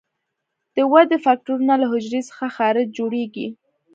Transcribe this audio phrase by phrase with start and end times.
[0.75, 3.47] د ودې فکټورونه له حجرې څخه خارج جوړیږي.